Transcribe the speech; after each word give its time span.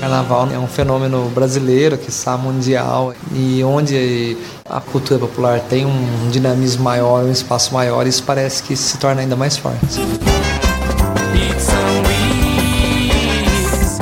Carnaval 0.00 0.48
é 0.52 0.58
um 0.58 0.66
fenômeno 0.66 1.28
brasileiro, 1.30 1.98
que 1.98 2.08
está 2.08 2.36
mundial, 2.36 3.12
e 3.34 3.62
onde 3.64 4.36
a 4.64 4.80
cultura 4.80 5.18
popular 5.18 5.60
tem 5.60 5.84
um 5.84 6.30
dinamismo 6.30 6.84
maior, 6.84 7.24
um 7.24 7.32
espaço 7.32 7.74
maior, 7.74 8.06
isso 8.06 8.22
parece 8.22 8.62
que 8.62 8.76
se 8.76 8.96
torna 8.98 9.22
ainda 9.22 9.34
mais 9.34 9.56
forte. 9.56 10.00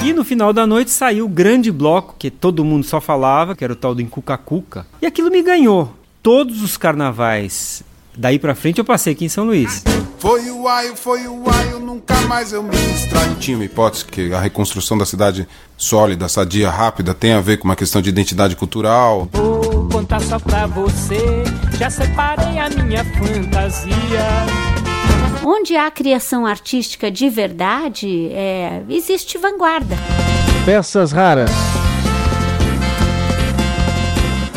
E 0.05 0.13
no 0.13 0.23
final 0.23 0.53
da 0.53 0.67
noite 0.67 0.91
saiu 0.91 1.25
o 1.25 1.29
grande 1.29 1.73
bloco 1.73 2.15
que 2.19 2.31
todo 2.31 2.65
mundo 2.65 2.85
só 2.85 3.01
falava, 3.01 3.57
que 3.57 3.65
era 3.65 3.73
o 3.73 3.77
tal 3.77 3.95
do 3.95 4.03
Incuca 4.03 4.37
Cuca. 4.37 4.87
E 5.01 5.07
aquilo 5.07 5.31
me 5.31 5.43
ganhou. 5.43 5.93
Todos 6.23 6.63
os 6.63 6.77
carnavais 6.77 7.83
daí 8.17 8.39
pra 8.39 8.55
frente 8.55 8.79
eu 8.79 8.85
passei 8.85 9.13
aqui 9.13 9.25
em 9.25 9.29
São 9.29 9.45
Luís. 9.45 9.83
Foi 10.19 10.51
o 10.51 10.67
aio, 10.67 10.97
foi 10.97 11.29
o 11.29 11.45
aio, 11.51 11.79
nunca 11.79 12.19
mais 12.23 12.53
eu 12.53 12.63
me 12.63 12.75
extraio. 12.75 13.35
Tinha 13.37 13.57
uma 13.57 13.65
hipótese 13.65 14.05
que 14.05 14.33
a 14.33 14.41
reconstrução 14.41 14.97
da 14.97 15.05
cidade 15.05 15.47
sólida, 15.77 16.27
sadia, 16.29 16.71
rápida, 16.71 17.13
tem 17.13 17.33
a 17.33 17.41
ver 17.41 17.59
com 17.59 17.65
uma 17.65 17.77
questão 17.77 18.01
de 18.01 18.09
identidade 18.09 18.57
cultural. 18.57 19.29
Vou 19.33 19.89
contar 19.91 20.21
só 20.23 20.39
pra 20.39 20.67
você, 20.67 21.45
já 21.79 21.91
separei 21.91 22.59
a 22.59 22.71
minha 22.71 23.05
fantasia. 23.05 24.27
Onde 25.45 25.77
há 25.77 25.91
criação 25.91 26.47
artística 26.47 27.11
de 27.11 27.29
verdade, 27.29 28.29
é, 28.33 28.83
existe 28.89 29.37
vanguarda. 29.37 29.97
Peças 30.65 31.13
raras. 31.13 31.51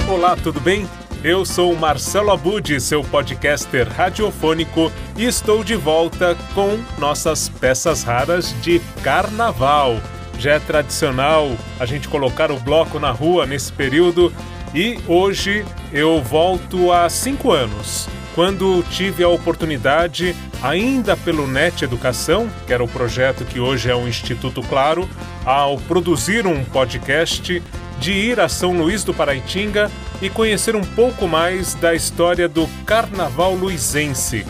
Olá, 0.09 0.35
tudo 0.35 0.59
bem? 0.61 0.87
Eu 1.21 1.43
sou 1.43 1.75
Marcelo 1.75 2.31
Abud, 2.31 2.79
seu 2.79 3.03
podcaster 3.03 3.85
radiofônico, 3.89 4.89
e 5.17 5.25
estou 5.25 5.65
de 5.65 5.75
volta 5.75 6.33
com 6.55 6.79
nossas 6.97 7.49
peças 7.49 8.03
raras 8.03 8.55
de 8.61 8.79
carnaval. 9.03 9.99
Já 10.37 10.53
é 10.53 10.59
tradicional 10.59 11.51
a 11.77 11.85
gente 11.85 12.07
colocar 12.07 12.51
o 12.51 12.59
bloco 12.61 12.97
na 12.99 13.11
rua 13.11 13.45
nesse 13.45 13.73
período 13.73 14.33
e 14.73 14.97
hoje 15.09 15.65
eu 15.91 16.21
volto 16.21 16.89
há 16.93 17.09
cinco 17.09 17.51
anos, 17.51 18.07
quando 18.33 18.81
tive 18.89 19.21
a 19.21 19.27
oportunidade, 19.27 20.33
ainda 20.63 21.17
pelo 21.17 21.45
NET 21.45 21.83
Educação, 21.83 22.49
que 22.65 22.71
era 22.71 22.83
o 22.83 22.87
projeto 22.87 23.43
que 23.43 23.59
hoje 23.59 23.91
é 23.91 23.95
o 23.95 24.07
Instituto 24.07 24.61
Claro, 24.61 25.09
ao 25.43 25.77
produzir 25.79 26.47
um 26.47 26.63
podcast 26.63 27.61
de 27.99 28.11
ir 28.13 28.39
a 28.39 28.47
São 28.47 28.71
Luís 28.77 29.03
do 29.03 29.13
Paraitinga 29.13 29.91
e 30.21 30.29
conhecer 30.29 30.75
um 30.75 30.83
pouco 30.83 31.27
mais 31.27 31.73
da 31.75 31.93
história 31.93 32.47
do 32.47 32.67
Carnaval 32.85 33.53
Luizense. 33.53 34.45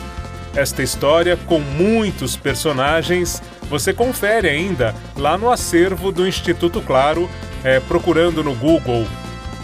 Esta 0.55 0.81
história, 0.81 1.37
com 1.45 1.59
muitos 1.59 2.35
personagens, 2.35 3.41
você 3.69 3.93
confere 3.93 4.49
ainda 4.49 4.95
lá 5.15 5.37
no 5.37 5.51
acervo 5.51 6.11
do 6.11 6.27
Instituto 6.27 6.81
Claro, 6.81 7.29
é, 7.63 7.79
procurando 7.79 8.43
no 8.43 8.55
Google 8.55 9.05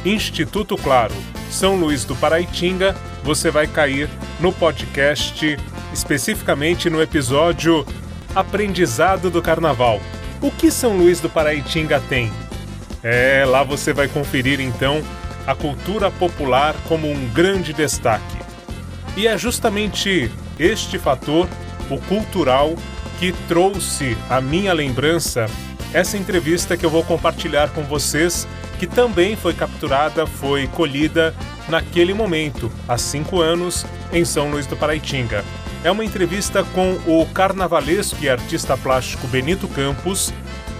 Instituto 0.05 0.77
Claro 0.77 1.15
São 1.49 1.75
Luís 1.75 2.05
do 2.05 2.15
Paraitinga, 2.15 2.95
você 3.23 3.49
vai 3.49 3.65
cair 3.65 4.07
no 4.39 4.53
podcast, 4.53 5.57
especificamente 5.91 6.89
no 6.89 7.01
episódio 7.01 7.85
Aprendizado 8.35 9.31
do 9.31 9.41
Carnaval. 9.41 9.99
O 10.41 10.51
que 10.51 10.69
São 10.69 10.95
Luís 10.95 11.19
do 11.19 11.29
Paraitinga 11.29 11.99
tem? 12.07 12.31
É, 13.01 13.43
lá 13.47 13.63
você 13.63 13.93
vai 13.93 14.07
conferir 14.07 14.59
então 14.59 15.01
a 15.45 15.53
cultura 15.53 16.09
popular 16.09 16.75
como 16.87 17.09
um 17.09 17.29
grande 17.29 17.73
destaque. 17.73 18.37
E 19.15 19.27
é 19.27 19.37
justamente 19.37 20.31
este 20.59 20.97
fator, 20.97 21.47
o 21.89 21.97
cultural, 22.01 22.75
que 23.19 23.31
trouxe 23.47 24.17
à 24.29 24.41
minha 24.41 24.73
lembrança 24.73 25.47
essa 25.93 26.17
entrevista 26.17 26.75
que 26.75 26.85
eu 26.85 26.89
vou 26.89 27.03
compartilhar 27.03 27.69
com 27.69 27.83
vocês, 27.83 28.45
que 28.77 28.85
também 28.85 29.37
foi 29.37 29.53
capturada, 29.53 30.27
foi 30.27 30.67
colhida 30.67 31.33
naquele 31.69 32.13
momento, 32.13 32.69
há 32.87 32.97
cinco 32.97 33.39
anos, 33.39 33.85
em 34.11 34.25
São 34.25 34.51
Luís 34.51 34.67
do 34.67 34.75
Paraitinga. 34.75 35.45
É 35.83 35.91
uma 35.91 36.03
entrevista 36.03 36.63
com 36.73 36.97
o 37.07 37.25
carnavalesco 37.27 38.17
e 38.21 38.29
artista 38.29 38.75
plástico 38.75 39.27
Benito 39.27 39.67
Campos, 39.69 40.33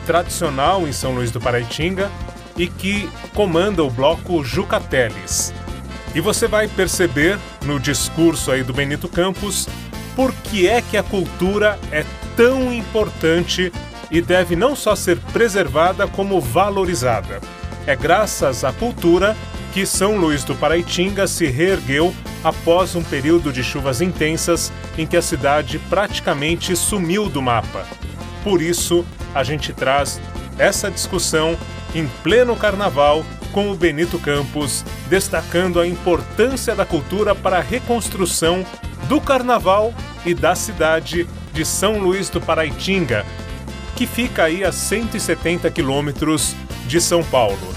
tradicional 0.05 0.85
em 0.85 0.91
São 0.91 1.13
Luís 1.13 1.31
do 1.31 1.39
Paraitinga 1.39 2.11
e 2.57 2.67
que 2.67 3.09
comanda 3.33 3.83
o 3.83 3.89
bloco 3.89 4.43
Jucateles. 4.43 5.53
E 6.13 6.21
você 6.21 6.47
vai 6.47 6.67
perceber 6.67 7.37
no 7.65 7.79
discurso 7.79 8.51
aí 8.51 8.63
do 8.63 8.73
Benito 8.73 9.07
Campos 9.07 9.67
por 10.15 10.33
que 10.33 10.67
é 10.67 10.81
que 10.81 10.95
a 10.95 11.03
cultura 11.03 11.77
é 11.91 12.05
tão 12.37 12.73
importante 12.73 13.71
e 14.09 14.21
deve 14.21 14.55
não 14.55 14.75
só 14.75 14.95
ser 14.95 15.17
preservada 15.33 16.07
como 16.07 16.39
valorizada. 16.39 17.41
É 17.85 17.95
graças 17.95 18.63
à 18.63 18.71
cultura 18.71 19.35
que 19.73 19.85
São 19.85 20.15
Luís 20.15 20.43
do 20.43 20.55
Paraitinga 20.55 21.27
se 21.27 21.47
reergueu 21.47 22.15
após 22.43 22.95
um 22.95 23.03
período 23.03 23.51
de 23.51 23.63
chuvas 23.63 23.99
intensas 23.99 24.71
em 24.97 25.05
que 25.05 25.17
a 25.17 25.21
cidade 25.21 25.79
praticamente 25.89 26.75
sumiu 26.75 27.27
do 27.27 27.41
mapa. 27.41 27.85
Por 28.43 28.61
isso, 28.61 29.05
a 29.33 29.43
gente 29.43 29.73
traz 29.73 30.21
essa 30.57 30.89
discussão 30.89 31.57
em 31.95 32.07
pleno 32.21 32.55
carnaval 32.55 33.25
com 33.51 33.71
o 33.71 33.75
Benito 33.75 34.19
Campos, 34.19 34.83
destacando 35.07 35.79
a 35.79 35.87
importância 35.87 36.75
da 36.75 36.85
cultura 36.85 37.33
para 37.33 37.57
a 37.57 37.61
reconstrução 37.61 38.65
do 39.07 39.21
carnaval 39.21 39.93
e 40.25 40.33
da 40.33 40.53
cidade 40.55 41.25
de 41.53 41.63
São 41.63 41.99
Luís 41.99 42.29
do 42.29 42.41
Paraitinga, 42.41 43.25
que 43.95 44.05
fica 44.05 44.43
aí 44.43 44.63
a 44.63 44.73
170 44.73 45.71
quilômetros 45.71 46.53
de 46.85 46.99
São 46.99 47.23
Paulo. 47.23 47.73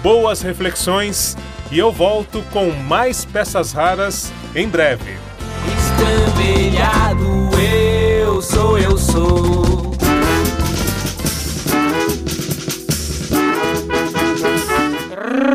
Boas 0.00 0.42
reflexões 0.42 1.36
e 1.72 1.78
eu 1.78 1.90
volto 1.90 2.42
com 2.52 2.70
mais 2.70 3.24
peças 3.24 3.72
raras 3.72 4.32
em 4.54 4.68
breve. 4.68 5.18
Eu 8.22 8.40
sou, 8.40 8.78
eu 8.78 8.96
sou. 8.96 9.99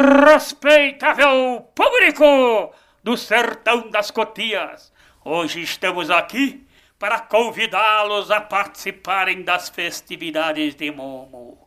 Respeitável 0.06 1.68
público 1.74 2.72
do 3.04 3.18
sertão 3.18 3.90
das 3.90 4.12
Cotias, 4.12 4.94
hoje 5.24 5.64
estamos 5.64 6.12
aqui 6.12 6.64
para 7.00 7.22
convidá-los 7.22 8.30
a 8.30 8.40
participarem 8.40 9.42
das 9.42 9.68
festividades 9.70 10.76
de 10.76 10.92
Momo. 10.92 11.58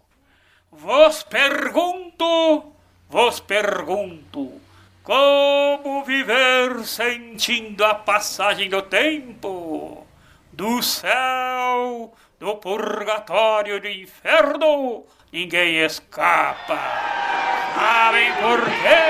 Vos 0.70 1.24
pergunto, 1.24 2.72
vos 3.08 3.40
pergunto, 3.40 4.60
como 5.02 6.04
viver 6.04 6.84
sentindo 6.84 7.84
a 7.84 7.96
passagem 7.96 8.70
do 8.70 8.82
tempo, 8.82 10.06
do 10.52 10.80
céu, 10.80 12.14
do 12.38 12.54
purgatório 12.54 13.80
do 13.80 13.88
inferno, 13.88 15.04
ninguém 15.32 15.78
escapa. 15.78 17.57
Sabem 17.78 18.32
por 18.32 18.60
quê? 18.60 19.02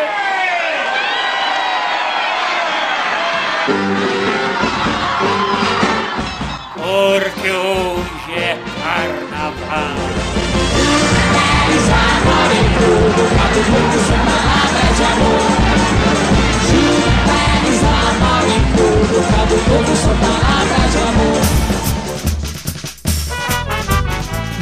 Porque 6.76 7.50
hoje 7.50 8.34
é 8.36 8.58
carnaval. 8.82 10.08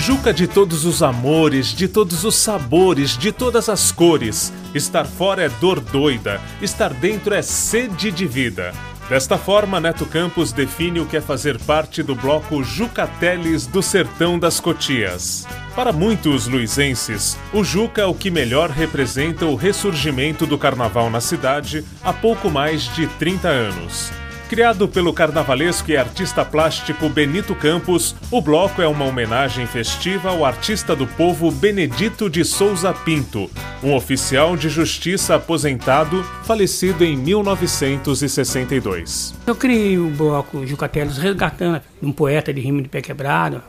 Juca 0.06 0.32
de 0.32 0.46
todos 0.46 0.84
os 0.84 1.02
amores, 1.02 1.74
de 1.74 1.88
todos 1.88 2.24
os 2.24 2.36
sabores, 2.36 3.18
de 3.18 3.32
todas 3.32 3.68
as 3.68 3.90
cores. 3.90 4.52
Estar 4.72 5.04
fora 5.04 5.42
é 5.42 5.48
dor 5.48 5.80
doida, 5.80 6.40
estar 6.62 6.94
dentro 6.94 7.34
é 7.34 7.42
sede 7.42 8.12
de 8.12 8.24
vida. 8.24 8.72
Desta 9.08 9.36
forma, 9.36 9.80
Neto 9.80 10.06
Campos 10.06 10.52
define 10.52 11.00
o 11.00 11.06
que 11.06 11.16
é 11.16 11.20
fazer 11.20 11.58
parte 11.58 12.04
do 12.04 12.14
bloco 12.14 12.62
Jucateles 12.62 13.66
do 13.66 13.82
Sertão 13.82 14.38
das 14.38 14.60
Cotias. 14.60 15.44
Para 15.74 15.90
muitos 15.90 16.46
luizenses, 16.46 17.36
o 17.52 17.64
Juca 17.64 18.02
é 18.02 18.06
o 18.06 18.14
que 18.14 18.30
melhor 18.30 18.70
representa 18.70 19.44
o 19.44 19.56
ressurgimento 19.56 20.46
do 20.46 20.56
carnaval 20.56 21.10
na 21.10 21.20
cidade 21.20 21.84
há 22.04 22.12
pouco 22.12 22.48
mais 22.48 22.84
de 22.94 23.08
30 23.08 23.48
anos. 23.48 24.12
Criado 24.48 24.86
pelo 24.86 25.12
carnavalesco 25.12 25.90
e 25.90 25.96
artista 25.96 26.44
plástico 26.44 27.08
Benito 27.08 27.52
Campos, 27.52 28.14
o 28.30 28.40
bloco 28.40 28.80
é 28.80 28.86
uma 28.86 29.04
homenagem 29.04 29.66
festiva 29.66 30.30
ao 30.30 30.44
artista 30.44 30.94
do 30.94 31.04
povo 31.04 31.50
Benedito 31.50 32.30
de 32.30 32.44
Souza 32.44 32.94
Pinto, 32.94 33.50
um 33.82 33.92
oficial 33.92 34.56
de 34.56 34.68
justiça 34.68 35.34
aposentado, 35.34 36.22
falecido 36.44 37.04
em 37.04 37.16
1962. 37.16 39.34
Eu 39.44 39.56
criei 39.56 39.98
o 39.98 40.10
bloco 40.10 40.64
Jucateles 40.64 41.18
resgatando 41.18 41.82
um 42.00 42.12
poeta 42.12 42.54
de 42.54 42.60
rima 42.60 42.82
de 42.82 42.88
pé 42.88 43.02
quebrado, 43.02 43.60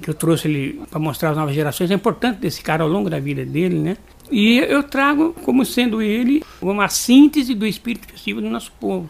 que 0.00 0.08
eu 0.08 0.14
trouxe 0.14 0.48
ele 0.48 0.80
para 0.90 0.98
mostrar 0.98 1.32
às 1.32 1.36
novas 1.36 1.54
gerações 1.54 1.90
a 1.90 1.94
importância 1.94 2.40
desse 2.40 2.62
cara 2.62 2.82
ao 2.82 2.88
longo 2.88 3.10
da 3.10 3.20
vida 3.20 3.44
dele, 3.44 3.78
né? 3.78 3.98
E 4.30 4.58
eu 4.58 4.82
trago 4.82 5.34
como 5.44 5.64
sendo 5.64 6.00
ele 6.00 6.42
uma 6.60 6.88
síntese 6.88 7.54
do 7.54 7.66
espírito 7.66 8.08
festivo 8.08 8.40
do 8.40 8.48
nosso 8.48 8.72
povo. 8.80 9.06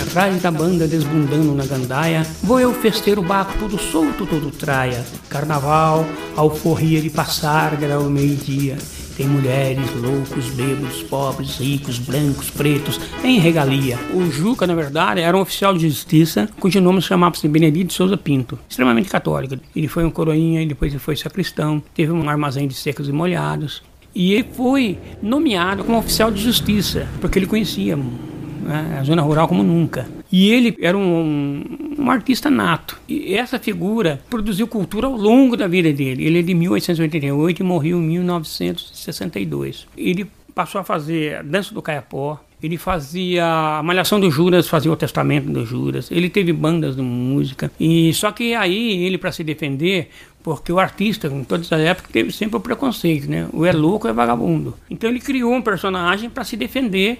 Atrás 0.00 0.40
da 0.40 0.50
banda 0.50 0.86
desbundando 0.86 1.54
na 1.54 1.66
gandaia, 1.66 2.22
vou 2.42 2.60
eu 2.60 2.72
festeiro 2.72 3.20
o 3.20 3.24
barco 3.24 3.58
todo 3.58 3.78
solto, 3.78 4.26
todo 4.26 4.50
traia. 4.50 5.04
Carnaval, 5.28 6.06
alforria 6.36 7.00
de 7.00 7.10
passar, 7.10 7.76
ao 7.92 8.04
meio-dia. 8.04 8.76
Tem 9.16 9.26
mulheres, 9.26 9.86
loucos, 9.94 10.50
bêbados, 10.50 11.02
pobres, 11.04 11.58
ricos, 11.58 11.98
brancos, 11.98 12.50
pretos, 12.50 13.00
em 13.24 13.38
regalia. 13.38 13.98
O 14.12 14.30
Juca, 14.30 14.66
na 14.66 14.74
verdade, 14.74 15.22
era 15.22 15.34
um 15.34 15.40
oficial 15.40 15.72
de 15.72 15.88
justiça 15.88 16.48
cujo 16.60 16.82
nome 16.82 17.00
chamava-se 17.00 17.48
Benedito 17.48 17.94
Souza 17.94 18.18
Pinto, 18.18 18.58
extremamente 18.68 19.08
católico. 19.08 19.58
Ele 19.74 19.88
foi 19.88 20.04
um 20.04 20.10
coroinha 20.10 20.66
depois 20.66 20.92
ele 20.92 20.98
foi 20.98 21.16
sacristão, 21.16 21.82
teve 21.94 22.12
um 22.12 22.28
armazém 22.28 22.68
de 22.68 22.74
secos 22.74 23.08
e 23.08 23.12
molhados. 23.12 23.82
E 24.16 24.32
ele 24.32 24.46
foi 24.54 24.98
nomeado 25.22 25.84
como 25.84 25.98
oficial 25.98 26.30
de 26.30 26.40
justiça, 26.40 27.06
porque 27.20 27.38
ele 27.38 27.46
conhecia 27.46 27.94
né, 27.96 28.96
a 28.98 29.04
zona 29.04 29.20
rural 29.20 29.46
como 29.46 29.62
nunca. 29.62 30.08
E 30.32 30.50
ele 30.50 30.74
era 30.80 30.96
um, 30.96 31.62
um, 31.98 32.10
artista 32.10 32.48
nato. 32.48 32.98
E 33.06 33.34
essa 33.34 33.58
figura 33.58 34.18
produziu 34.30 34.66
cultura 34.66 35.06
ao 35.06 35.14
longo 35.14 35.54
da 35.54 35.68
vida 35.68 35.92
dele. 35.92 36.24
Ele 36.24 36.38
é 36.38 36.42
de 36.42 36.54
1888 36.54 37.60
e 37.60 37.62
morreu 37.62 37.98
em 37.98 38.06
1962. 38.06 39.86
Ele 39.94 40.26
passou 40.54 40.80
a 40.80 40.84
fazer 40.84 41.36
a 41.36 41.42
dança 41.42 41.74
do 41.74 41.82
caiapó, 41.82 42.40
ele 42.62 42.78
fazia 42.78 43.44
a 43.44 43.82
Malhação 43.82 44.18
do 44.18 44.30
Juras, 44.30 44.66
fazia 44.66 44.90
o 44.90 44.96
Testamento 44.96 45.50
do 45.50 45.66
Juras. 45.66 46.10
Ele 46.10 46.30
teve 46.30 46.54
bandas 46.54 46.96
de 46.96 47.02
música. 47.02 47.70
E 47.78 48.14
só 48.14 48.32
que 48.32 48.54
aí 48.54 49.04
ele 49.04 49.18
para 49.18 49.30
se 49.30 49.44
defender, 49.44 50.08
porque 50.46 50.70
o 50.70 50.78
artista, 50.78 51.26
em 51.26 51.42
todas 51.42 51.72
as 51.72 51.80
épocas, 51.80 52.08
teve 52.12 52.30
sempre 52.30 52.56
o 52.56 52.60
preconceito, 52.60 53.28
né? 53.28 53.48
O 53.52 53.66
é 53.66 53.72
louco 53.72 54.06
é 54.06 54.12
vagabundo. 54.12 54.76
Então 54.88 55.10
ele 55.10 55.18
criou 55.18 55.52
um 55.52 55.60
personagem 55.60 56.30
para 56.30 56.44
se 56.44 56.56
defender 56.56 57.18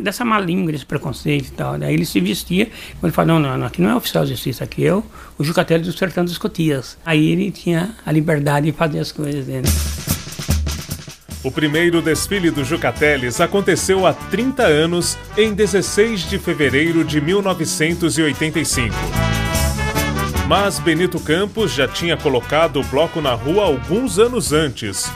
dessa 0.00 0.24
malíngua, 0.24 0.70
desse 0.70 0.86
preconceito 0.86 1.48
e 1.48 1.50
tal. 1.50 1.76
Daí 1.76 1.92
ele 1.92 2.06
se 2.06 2.20
vestia, 2.20 2.70
ele 3.02 3.10
falou, 3.10 3.40
não, 3.40 3.58
não, 3.58 3.66
aqui 3.66 3.82
não 3.82 3.90
é 3.90 3.96
oficial 3.96 4.22
de 4.22 4.30
justiça, 4.30 4.62
aqui 4.62 4.86
é 4.86 4.94
o, 4.94 5.02
o 5.36 5.42
Jucatelli 5.42 5.82
do 5.82 5.92
Sertão 5.92 6.24
dos 6.24 6.38
Cotias. 6.38 6.96
Aí 7.04 7.32
ele 7.32 7.50
tinha 7.50 7.90
a 8.06 8.12
liberdade 8.12 8.66
de 8.66 8.72
fazer 8.72 9.00
as 9.00 9.10
coisas 9.10 9.46
dele. 9.46 9.66
O 11.42 11.50
primeiro 11.50 12.00
desfile 12.00 12.52
do 12.52 12.64
Jucateles 12.64 13.40
aconteceu 13.40 14.06
há 14.06 14.12
30 14.12 14.62
anos, 14.62 15.18
em 15.36 15.52
16 15.52 16.20
de 16.30 16.38
fevereiro 16.38 17.02
de 17.02 17.20
1985. 17.20 18.94
Mas 20.50 20.80
Benito 20.80 21.20
Campos 21.20 21.72
já 21.72 21.86
tinha 21.86 22.16
colocado 22.16 22.80
o 22.80 22.84
bloco 22.86 23.20
na 23.20 23.34
rua 23.34 23.62
alguns 23.62 24.18
anos 24.18 24.52
antes. 24.52 25.08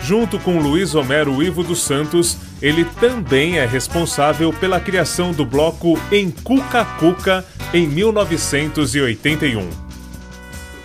Junto 0.00 0.40
com 0.40 0.58
Luiz 0.58 0.96
Homero 0.96 1.40
Ivo 1.40 1.62
dos 1.62 1.80
Santos, 1.82 2.36
ele 2.60 2.84
também 2.84 3.58
é 3.58 3.64
responsável 3.64 4.52
pela 4.52 4.80
criação 4.80 5.30
do 5.30 5.46
bloco 5.46 5.96
em 6.10 6.32
Cuca 6.32 6.84
Cuca 6.98 7.46
em 7.72 7.86
1981. 7.86 9.70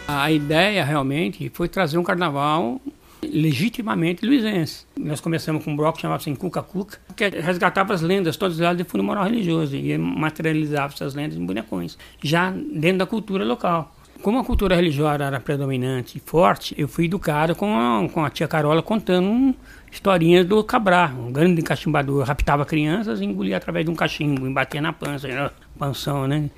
A 0.08 0.32
ideia 0.32 0.86
realmente 0.86 1.50
foi 1.52 1.68
trazer 1.68 1.98
um 1.98 2.04
carnaval 2.04 2.80
legitimamente 3.24 4.26
luizense. 4.26 4.86
Nós 4.98 5.20
começamos 5.20 5.64
com 5.64 5.72
um 5.72 5.76
bloco 5.76 5.98
que 5.98 6.02
chamava-se 6.02 6.34
Cuca 6.36 6.62
Cuca, 6.62 7.00
que 7.16 7.30
resgatava 7.30 7.94
as 7.94 8.02
lendas, 8.02 8.38
todas 8.38 8.60
elas 8.60 8.78
de 8.78 8.84
fundo 8.84 9.04
moral 9.04 9.26
religioso, 9.26 9.76
e 9.76 9.98
materializava 9.98 10.94
essas 10.94 11.14
lendas 11.14 11.38
em 11.38 11.46
bonecões, 11.46 11.98
já 12.22 12.52
dentro 12.52 13.00
da 13.00 13.06
cultura 13.06 13.44
local. 13.44 13.94
Como 14.22 14.40
a 14.40 14.44
cultura 14.44 14.76
religiosa 14.76 15.24
era 15.24 15.40
predominante 15.40 16.18
e 16.18 16.22
forte, 16.22 16.74
eu 16.78 16.88
fui 16.88 17.06
educado 17.06 17.56
com 17.56 17.78
a, 17.78 18.10
com 18.10 18.26
a 18.26 18.30
tia 18.30 18.48
Carola 18.48 18.82
contando 18.82 19.28
um, 19.30 19.54
historinhas 19.92 20.46
do 20.46 20.64
Cabrá, 20.64 21.14
um 21.18 21.32
grande 21.32 21.62
cachimbador, 21.62 22.26
raptava 22.26 22.66
crianças 22.66 23.22
e 23.22 23.26
engolia 23.26 23.58
através 23.58 23.86
de 23.86 23.92
um 23.92 23.96
cachimbo, 23.96 24.48
embatia 24.48 24.82
na 24.82 24.92
pança, 24.92 25.54
pansão, 25.78 26.28
né? 26.28 26.50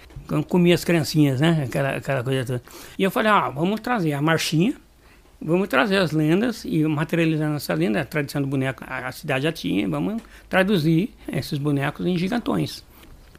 Comia 0.47 0.75
as 0.75 0.85
criancinhas, 0.85 1.41
né? 1.41 1.63
Aquela, 1.65 1.97
aquela 1.97 2.23
coisa 2.23 2.45
toda. 2.45 2.63
E 2.97 3.03
eu 3.03 3.11
falei, 3.11 3.31
ah, 3.31 3.49
vamos 3.49 3.79
trazer 3.81 4.13
a 4.13 4.21
marchinha, 4.21 4.75
Vamos 5.41 5.69
trazer 5.69 5.97
as 5.97 6.11
lendas 6.11 6.65
e 6.65 6.83
materializando 6.83 7.55
essa 7.55 7.73
lenda, 7.73 8.01
a 8.01 8.05
tradição 8.05 8.41
do 8.41 8.47
boneco, 8.47 8.83
a 8.85 9.09
cidade 9.11 9.43
já 9.43 9.51
tinha, 9.51 9.87
vamos 9.87 10.21
traduzir 10.49 11.13
esses 11.31 11.57
bonecos 11.57 12.05
em 12.05 12.17
gigantões. 12.17 12.83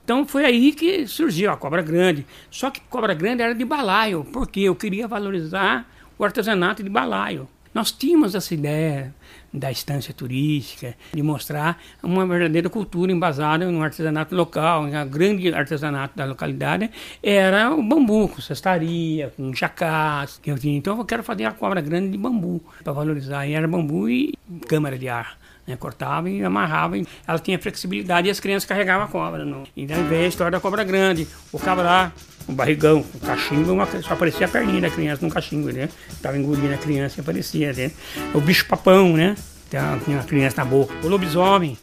Então 0.02 0.26
foi 0.26 0.44
aí 0.46 0.72
que 0.72 1.06
surgiu 1.06 1.50
a 1.52 1.56
Cobra 1.56 1.82
Grande. 1.82 2.26
Só 2.50 2.70
que 2.70 2.80
Cobra 2.80 3.12
Grande 3.12 3.42
era 3.42 3.54
de 3.54 3.64
balaio, 3.64 4.24
porque 4.32 4.60
eu 4.60 4.74
queria 4.74 5.06
valorizar 5.06 5.86
o 6.18 6.24
artesanato 6.24 6.82
de 6.82 6.88
balaio. 6.88 7.46
Nós 7.72 7.92
tínhamos 7.92 8.34
essa 8.34 8.52
ideia 8.52 9.14
da 9.52 9.70
estância 9.70 10.14
turística, 10.14 10.94
de 11.12 11.22
mostrar 11.22 11.80
uma 12.02 12.26
verdadeira 12.26 12.68
cultura 12.68 13.10
embasada 13.10 13.70
no 13.70 13.82
artesanato 13.82 14.34
local. 14.34 14.84
O 14.84 15.06
grande 15.06 15.52
artesanato 15.52 16.16
da 16.16 16.24
localidade 16.24 16.90
era 17.22 17.74
o 17.74 17.82
bambu, 17.82 18.28
com 18.28 18.40
cestaria, 18.40 19.32
com 19.36 19.52
chacás. 19.52 20.40
Então 20.64 20.98
eu 20.98 21.04
quero 21.04 21.22
fazer 21.22 21.44
a 21.44 21.52
cobra 21.52 21.80
grande 21.80 22.10
de 22.10 22.18
bambu, 22.18 22.62
para 22.84 22.92
valorizar. 22.92 23.46
E 23.46 23.52
era 23.52 23.66
bambu 23.66 24.08
e 24.08 24.34
câmara 24.68 24.98
de 24.98 25.08
ar. 25.08 25.38
Né, 25.66 25.76
cortava 25.76 26.28
e 26.28 26.42
amarrava, 26.42 26.96
e 26.96 27.06
ela 27.28 27.38
tinha 27.38 27.58
flexibilidade 27.58 28.26
e 28.26 28.30
as 28.30 28.40
crianças 28.40 28.66
carregavam 28.66 29.04
a 29.04 29.08
cobra. 29.08 29.44
No... 29.44 29.64
Então, 29.76 30.02
veio 30.04 30.24
a 30.24 30.28
história 30.28 30.50
da 30.50 30.58
cobra 30.58 30.82
grande, 30.82 31.28
o 31.52 31.58
cabrá, 31.58 32.12
o 32.50 32.54
barrigão, 32.54 33.04
o 33.14 33.18
cachimbo, 33.20 33.72
uma, 33.72 33.86
só 33.86 34.14
aparecia 34.14 34.46
a 34.46 34.48
perninha 34.48 34.82
da 34.82 34.90
criança 34.90 35.24
no 35.24 35.32
cachimbo, 35.32 35.70
né? 35.70 35.88
Tava 36.20 36.36
engolindo 36.36 36.74
a 36.74 36.76
criança 36.76 37.18
e 37.18 37.20
aparecia, 37.20 37.72
né? 37.72 37.90
O 38.34 38.40
bicho 38.40 38.66
papão, 38.66 39.16
né? 39.16 39.36
Tinha 39.70 40.00
uma 40.08 40.24
criança 40.24 40.56
na 40.58 40.64
boca. 40.64 40.92
O 41.04 41.08
lobisomem. 41.08 41.78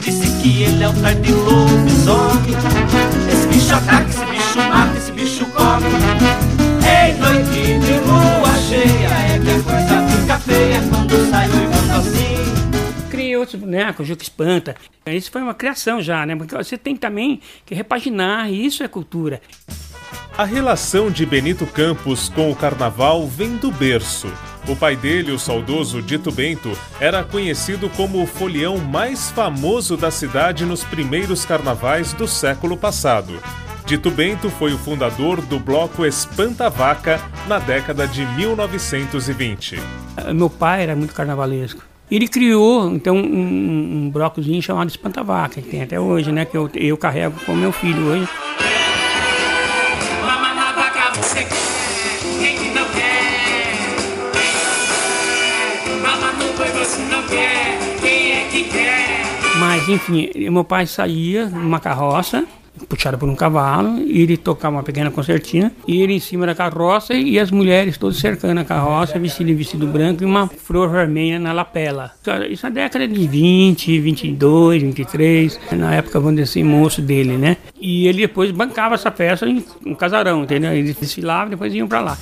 Disse 0.00 0.42
que 0.42 0.62
ele 0.62 0.82
é 0.82 0.88
o 0.88 0.92
tal 0.94 1.14
de 1.14 1.32
lobisomem. 1.32 2.54
Esse 3.30 3.46
bicho 3.48 3.74
ataca, 3.74 4.08
esse 4.08 4.24
bicho 4.24 4.58
mata, 4.58 4.96
esse 4.96 5.12
bicho 5.12 5.46
come. 5.46 5.86
Ei, 6.88 7.14
noite 7.14 7.78
de 7.78 8.00
lua 8.00 8.54
cheia, 8.66 9.08
é 9.08 9.38
que 9.38 9.50
a 9.50 9.62
coisa 9.62 10.08
fica 10.08 10.38
feia 10.38 10.80
quando 10.88 11.30
sai 11.30 11.48
o 11.48 11.52
assim. 11.98 12.38
Outros 13.38 13.60
bonecos, 13.60 14.06
Juca 14.06 14.22
Espanta. 14.22 14.74
Isso 15.06 15.30
foi 15.30 15.40
uma 15.40 15.54
criação 15.54 16.02
já, 16.02 16.26
né? 16.26 16.34
Porque 16.34 16.56
você 16.56 16.76
tem 16.76 16.96
também 16.96 17.40
que 17.64 17.72
repaginar, 17.72 18.50
e 18.50 18.66
isso 18.66 18.82
é 18.82 18.88
cultura. 18.88 19.40
A 20.36 20.44
relação 20.44 21.10
de 21.10 21.26
Benito 21.26 21.66
Campos 21.66 22.28
com 22.28 22.50
o 22.50 22.54
carnaval 22.54 23.26
vem 23.26 23.56
do 23.56 23.70
berço. 23.70 24.28
O 24.68 24.76
pai 24.76 24.94
dele, 24.94 25.32
o 25.32 25.38
saudoso 25.38 26.00
Dito 26.00 26.30
Bento, 26.30 26.70
era 27.00 27.24
conhecido 27.24 27.88
como 27.90 28.22
o 28.22 28.26
folião 28.26 28.78
mais 28.78 29.30
famoso 29.30 29.96
da 29.96 30.10
cidade 30.10 30.64
nos 30.64 30.84
primeiros 30.84 31.44
carnavais 31.44 32.12
do 32.12 32.28
século 32.28 32.76
passado. 32.76 33.32
Dito 33.84 34.10
Bento 34.10 34.50
foi 34.50 34.74
o 34.74 34.78
fundador 34.78 35.40
do 35.40 35.58
bloco 35.58 36.04
Espanta 36.04 36.68
Vaca 36.68 37.20
na 37.48 37.58
década 37.58 38.06
de 38.06 38.24
1920. 38.36 39.80
Meu 40.34 40.50
pai 40.50 40.82
era 40.82 40.94
muito 40.94 41.14
carnavalesco. 41.14 41.82
Ele 42.10 42.28
criou, 42.28 42.90
então, 42.90 43.16
um, 43.16 44.04
um 44.04 44.10
blocozinho 44.10 44.62
chamado 44.62 44.88
Espanta 44.88 45.22
Vaca, 45.22 45.60
que 45.60 45.68
tem 45.68 45.82
até 45.82 45.98
hoje, 45.98 46.30
né? 46.30 46.44
Que 46.44 46.56
eu, 46.56 46.70
eu 46.74 46.96
carrego 46.96 47.34
com 47.44 47.54
meu 47.54 47.72
filho 47.72 48.02
hoje. 48.06 48.28
Mas 59.78 59.88
enfim, 59.88 60.28
meu 60.50 60.64
pai 60.64 60.88
saía 60.88 61.46
numa 61.46 61.78
carroça, 61.78 62.44
puxada 62.88 63.16
por 63.16 63.28
um 63.28 63.36
cavalo, 63.36 64.00
e 64.00 64.22
ele 64.22 64.36
tocava 64.36 64.74
uma 64.74 64.82
pequena 64.82 65.08
concertina, 65.08 65.72
e 65.86 66.02
ele 66.02 66.14
em 66.14 66.18
cima 66.18 66.46
da 66.46 66.52
carroça 66.52 67.14
e 67.14 67.38
as 67.38 67.52
mulheres 67.52 67.96
todas 67.96 68.16
cercando 68.16 68.58
a 68.58 68.64
carroça, 68.64 69.16
vestidas 69.20 69.52
em 69.52 69.54
vestido 69.54 69.86
branco 69.86 70.24
e 70.24 70.26
uma 70.26 70.48
flor 70.48 70.90
vermelha 70.90 71.38
na 71.38 71.52
lapela. 71.52 72.10
Isso 72.50 72.66
na 72.66 72.70
década 72.70 73.06
de 73.06 73.28
20, 73.28 74.00
22, 74.00 74.82
23, 74.82 75.60
na 75.70 75.94
época, 75.94 76.18
vamos 76.18 76.40
dizer 76.40 76.50
assim, 76.50 76.64
moço 76.64 77.00
dele, 77.00 77.38
né? 77.38 77.56
E 77.80 78.08
ele 78.08 78.22
depois 78.22 78.50
bancava 78.50 78.96
essa 78.96 79.12
festa 79.12 79.48
em 79.48 79.64
um 79.86 79.94
casarão, 79.94 80.42
entendeu? 80.42 80.72
Eles 80.72 80.96
desfilavam 80.96 81.46
e 81.46 81.50
depois 81.50 81.72
iam 81.72 81.86
para 81.86 82.00
lá. 82.00 82.18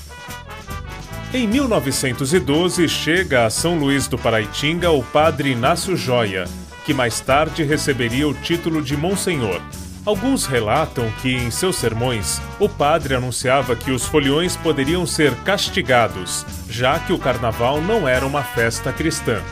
Em 1.32 1.46
1912, 1.46 2.86
chega 2.86 3.46
a 3.46 3.50
São 3.50 3.78
Luís 3.78 4.06
do 4.06 4.18
Paraitinga 4.18 4.90
o 4.90 5.02
padre 5.02 5.52
Inácio 5.52 5.96
Joia, 5.96 6.44
que 6.86 6.94
mais 6.94 7.20
tarde 7.20 7.64
receberia 7.64 8.28
o 8.28 8.32
título 8.32 8.80
de 8.80 8.96
Monsenhor. 8.96 9.60
Alguns 10.04 10.46
relatam 10.46 11.10
que, 11.20 11.34
em 11.34 11.50
seus 11.50 11.74
sermões, 11.74 12.40
o 12.60 12.68
padre 12.68 13.12
anunciava 13.12 13.74
que 13.74 13.90
os 13.90 14.06
foliões 14.06 14.56
poderiam 14.56 15.04
ser 15.04 15.34
castigados, 15.42 16.46
já 16.70 17.00
que 17.00 17.12
o 17.12 17.18
carnaval 17.18 17.82
não 17.82 18.06
era 18.06 18.24
uma 18.24 18.44
festa 18.44 18.92
cristã. 18.92 19.42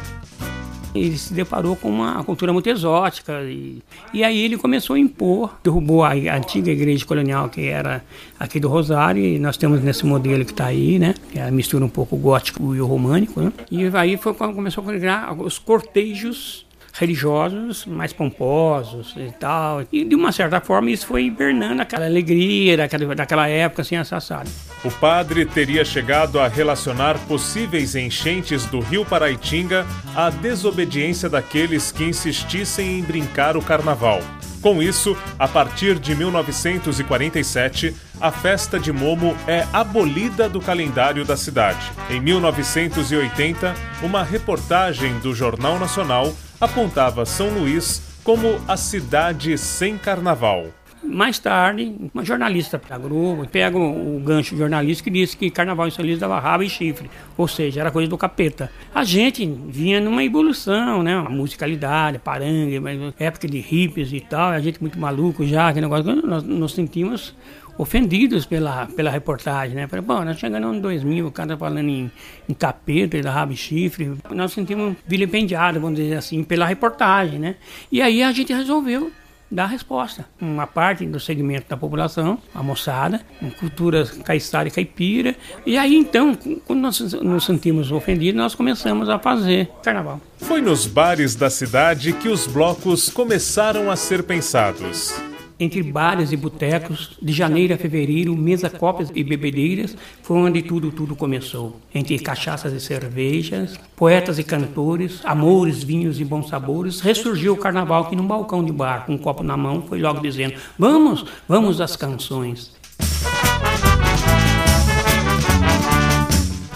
ele 0.95 1.19
se 1.19 1.35
deparou 1.35 1.75
com 1.75 1.91
uma 1.91 2.23
cultura 2.23 2.53
muito 2.53 2.71
exótica 2.71 3.43
e, 3.43 3.83
e 4.13 4.23
aí 4.23 4.41
ele 4.45 4.57
começou 4.57 4.95
a 4.95 4.99
impor, 5.01 5.53
derrubou 5.61 6.05
a, 6.05 6.13
antiga 6.13 6.71
igreja 6.71 7.05
colonial 7.05 7.49
que 7.49 7.67
era 7.67 8.05
aqui 8.39 8.61
do 8.61 8.69
Rosário 8.69 9.21
e 9.21 9.41
nós 9.41 9.57
temos 9.57 9.83
nesse 9.83 10.07
modelo 10.07 10.45
que 10.45 10.53
está 10.53 10.67
aí, 10.67 11.01
né, 11.01 11.17
que 11.33 11.41
é 11.41 11.51
mistura 11.51 11.85
um 11.85 11.89
pouco 11.89 12.17
gótico 12.17 12.77
e 12.77 12.81
o 12.81 12.87
românico, 12.87 13.41
né, 13.41 13.53
e 13.73 13.85
aí 13.93 14.17
foi 14.17 14.35
quando 14.35 14.55
começou 14.55 14.85
a 14.85 14.87
criar 14.87 15.33
os 15.33 15.59
cortejos 15.59 16.65
religiosos 16.95 17.85
mais 17.87 18.13
pomposos 18.13 19.15
e 19.17 19.33
tal. 19.33 19.83
E 19.93 20.05
de 20.05 20.15
uma 20.15 20.33
certa 20.33 20.61
forma 20.61 20.91
isso 20.91 21.07
foi 21.07 21.25
hibernando 21.25 21.83
aquela 21.83 22.07
alegria 22.07 22.77
daquela, 22.77 23.15
daquela 23.15 23.49
época 23.49 23.83
assim 23.83 23.97
assassada. 23.97 24.49
O 24.85 24.91
padre 24.91 25.45
teria 25.45 25.85
chegado 25.85 26.39
a 26.39 26.47
relacionar 26.47 27.19
possíveis 27.27 27.97
enchentes 27.97 28.65
do 28.67 28.81
rio 28.81 29.05
Paraitinga 29.05 29.85
à 30.15 30.31
desobediência 30.31 31.29
daqueles 31.29 31.91
que 31.91 32.05
insistissem 32.05 33.01
em 33.01 33.03
brincar 33.03 33.57
o 33.57 33.63
carnaval. 33.63 34.21
Com 34.61 34.83
isso, 34.83 35.15
a 35.39 35.47
partir 35.47 35.99
de 35.99 36.15
1947, 36.15 37.95
a 38.19 38.31
festa 38.31 38.81
de 38.81 38.91
Momo 38.93 39.37
é 39.47 39.67
abolida 39.71 40.49
do 40.49 40.59
calendário 40.59 41.23
da 41.23 41.37
cidade. 41.37 41.93
Em 42.09 42.19
1980, 42.19 43.75
uma 44.03 44.23
reportagem 44.23 45.19
do 45.19 45.35
Jornal 45.35 45.79
Nacional 45.79 46.33
apontava 46.65 47.27
São 47.27 47.51
Luís 47.51 48.03
como 48.25 48.59
a 48.67 48.77
cidade 48.77 49.57
sem 49.59 49.99
carnaval. 49.99 50.69
Mais 51.03 51.39
tarde, 51.39 51.95
uma 52.15 52.25
jornalista 52.25 52.81
da 52.89 52.97
Globo 52.97 53.47
pega 53.47 53.77
o 53.77 54.19
gancho 54.25 54.57
jornalístico 54.57 55.11
que 55.11 55.19
disse 55.19 55.37
que 55.37 55.51
carnaval 55.51 55.87
em 55.87 55.91
São 55.91 56.03
Luís 56.03 56.19
dava 56.19 56.41
rabo 56.41 56.63
e 56.63 56.71
chifre, 56.71 57.11
ou 57.37 57.47
seja, 57.47 57.83
era 57.83 57.91
coisa 57.91 58.09
do 58.09 58.17
capeta. 58.17 58.71
A 58.95 59.05
gente 59.05 59.47
vinha 59.69 60.01
numa 60.01 60.25
evolução, 60.25 61.03
né? 61.03 61.15
Uma 61.19 61.29
musicalidade, 61.29 62.19
parangue, 62.19 62.81
época 63.19 63.47
de 63.47 63.59
hippies 63.59 64.11
e 64.15 64.21
tal, 64.21 64.49
a 64.49 64.61
gente 64.61 64.81
muito 64.81 64.99
maluco 64.99 65.47
já, 65.47 65.69
aquele 65.69 65.85
negócio. 65.85 66.27
Nós 66.27 66.43
nos 66.43 66.73
sentimos 66.73 67.35
ofendidos 67.79 68.47
pela, 68.47 68.87
pela 68.87 69.11
reportagem, 69.11 69.75
né? 69.75 69.87
Falei, 69.87 70.05
bom, 70.05 70.25
nós 70.25 70.39
chegamos 70.39 70.77
em 70.77 70.81
2000, 70.81 71.27
o 71.27 71.33
cara 71.33 71.57
falando 71.57 71.89
em, 71.89 72.11
em 72.49 72.55
capeta, 72.55 73.21
da 73.21 73.31
rabo 73.31 73.53
e 73.53 73.57
chifre, 73.57 74.13
nós 74.31 74.53
sentimos 74.53 74.97
vilipendiados, 75.07 75.81
vamos 75.81 75.99
dizer 75.99 76.17
assim, 76.17 76.43
pela 76.43 76.67
reportagem, 76.67 77.39
né? 77.39 77.57
E 77.91 78.01
aí 78.01 78.23
a 78.23 78.33
gente 78.33 78.53
resolveu 78.53 79.11
dar 79.51 79.67
resposta. 79.67 80.27
Uma 80.41 80.67
parte 80.67 81.07
do 81.07 81.21
segmento 81.21 81.69
da 81.69 81.77
população, 81.77 82.39
a 82.55 82.63
moçada, 82.63 83.21
cultura 83.59 84.05
caiçara 84.25 84.69
e 84.69 84.71
caipira. 84.71 85.37
E 85.65 85.79
aí 85.79 85.95
então, 85.95 86.37
quando 86.65 86.81
nós 86.81 86.99
nos 87.01 87.45
sentimos 87.45 87.93
ofendidos, 87.93 88.41
nós 88.41 88.55
começamos 88.55 89.09
a 89.09 89.19
fazer 89.19 89.71
carnaval. 89.83 90.21
Foi 90.39 90.61
nos 90.61 90.87
bares 90.87 91.35
da 91.35 91.49
cidade 91.49 92.13
que 92.13 92.29
os 92.29 92.47
blocos 92.47 93.09
começaram 93.09 93.91
a 93.91 93.97
ser 93.97 94.25
pensados. 94.25 95.15
Entre 95.59 95.83
bares 95.85 96.33
e 96.33 96.37
botecos, 96.37 97.17
de 97.23 97.33
janeiro 97.33 97.75
a 97.75 97.77
fevereiro, 97.77 98.37
mesa 98.37 98.69
cópias 98.69 99.13
e 99.15 99.23
bebedeiras, 99.23 99.97
foi 100.21 100.37
onde 100.39 100.63
tudo, 100.63 100.91
tudo 100.91 101.15
começou. 101.15 101.81
Entre 101.95 102.19
cachaças 102.19 102.73
e 102.73 102.81
cervejas, 102.81 103.79
poetas 103.95 104.39
e 104.41 104.43
cantores, 104.43 105.21
amores, 105.23 105.85
vinhos 105.85 106.21
e 106.21 106.25
bons 106.25 106.49
sabores, 106.49 107.01
ressurgiu 107.01 107.53
o 107.53 107.57
carnaval 107.57 108.07
que 108.07 108.17
num 108.17 108.27
balcão 108.27 108.65
de 108.65 108.73
bar, 108.73 109.07
com 109.07 109.15
um 109.15 109.19
copo 109.19 109.45
na 109.45 109.57
mão, 109.57 109.85
foi 109.89 110.01
logo 110.01 110.21
dizendo, 110.21 110.55
vamos, 110.77 111.25
vamos 111.49 111.81
às 111.81 111.95
canções. 111.95 112.73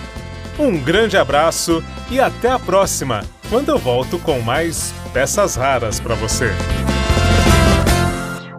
Um 0.59 0.79
grande 0.79 1.17
abraço 1.17 1.83
e 2.11 2.21
até 2.21 2.51
a 2.51 2.59
próxima, 2.59 3.25
quando 3.49 3.71
eu 3.71 3.79
volto 3.79 4.19
com 4.19 4.41
mais 4.41 4.95
peças 5.13 5.57
raras 5.57 5.99
para 5.99 6.15
você. 6.15 6.51